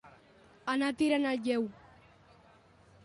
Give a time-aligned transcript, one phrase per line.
[0.73, 1.69] Anar tirant el lleu.